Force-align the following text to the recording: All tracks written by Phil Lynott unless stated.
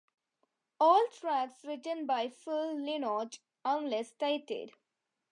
All 0.79 1.05
tracks 1.15 1.63
written 1.63 2.07
by 2.07 2.27
Phil 2.27 2.73
Lynott 2.73 3.37
unless 3.63 4.09
stated. 4.09 4.71